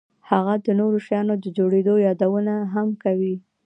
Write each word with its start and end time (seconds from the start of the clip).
هغه 0.29 0.53
د 0.65 0.67
نورو 0.79 0.97
شیانو 1.05 1.33
د 1.43 1.45
جوړېدو 1.57 1.93
یادونه 2.07 2.53
هم 2.73 2.87
کوي 3.03 3.35